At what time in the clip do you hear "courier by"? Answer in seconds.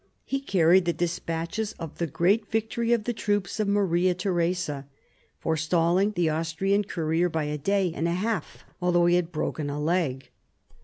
6.85-7.43